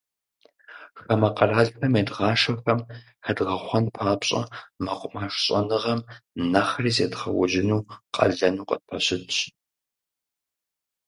[1.01, 2.79] Хамэ къэралхэм едгъашэхэм
[3.25, 4.41] хэдгъэхъуэн папщӏэ,
[4.83, 5.99] мэкъумэш щӏэныгъэм
[6.51, 9.37] нэхъри зедгъэужьыну къалэну къытпэщытщ.